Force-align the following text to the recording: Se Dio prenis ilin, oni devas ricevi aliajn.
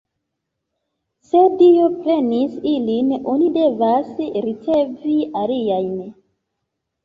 Se 1.31 1.41
Dio 1.59 1.89
prenis 1.97 2.57
ilin, 2.73 3.13
oni 3.35 3.53
devas 3.61 4.11
ricevi 4.49 5.17
aliajn. 5.47 5.97